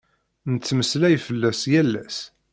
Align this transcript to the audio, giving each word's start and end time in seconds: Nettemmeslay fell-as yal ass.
Nettemmeslay 0.51 1.15
fell-as 1.25 1.61
yal 1.71 1.93
ass. 2.03 2.17